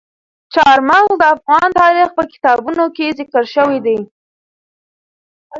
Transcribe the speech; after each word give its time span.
چار 0.53 0.77
مغز 0.89 1.13
د 1.17 1.23
افغان 1.35 1.67
تاریخ 1.81 2.07
په 2.17 2.23
کتابونو 2.31 2.83
کې 2.95 3.15
ذکر 3.19 3.43
شوی 3.53 3.79
دي. 3.85 3.99